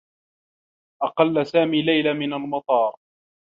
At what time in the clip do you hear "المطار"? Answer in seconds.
2.33-2.95